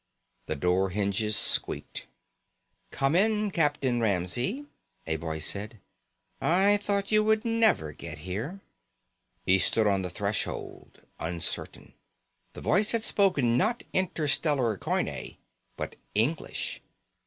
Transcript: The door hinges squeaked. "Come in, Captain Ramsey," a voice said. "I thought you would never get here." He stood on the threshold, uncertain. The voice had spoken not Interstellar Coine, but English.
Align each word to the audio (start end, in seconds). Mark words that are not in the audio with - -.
The 0.47 0.55
door 0.55 0.89
hinges 0.89 1.35
squeaked. 1.37 2.07
"Come 2.89 3.15
in, 3.15 3.51
Captain 3.51 4.01
Ramsey," 4.01 4.65
a 5.05 5.15
voice 5.15 5.45
said. 5.45 5.79
"I 6.41 6.77
thought 6.77 7.11
you 7.11 7.23
would 7.23 7.45
never 7.45 7.93
get 7.93 8.17
here." 8.25 8.61
He 9.45 9.59
stood 9.59 9.85
on 9.85 10.01
the 10.01 10.09
threshold, 10.09 11.05
uncertain. 11.19 11.93
The 12.53 12.61
voice 12.61 12.93
had 12.93 13.03
spoken 13.03 13.57
not 13.57 13.83
Interstellar 13.93 14.75
Coine, 14.77 15.37
but 15.77 15.97
English. 16.15 16.81